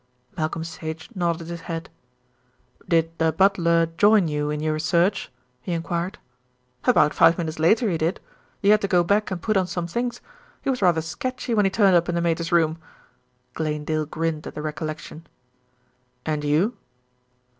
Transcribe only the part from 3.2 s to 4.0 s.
butler